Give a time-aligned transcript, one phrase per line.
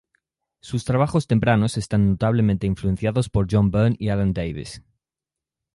[0.61, 4.81] Sus trabajos tempranos están notablemente influenciados por John Byrne y Alan Davis.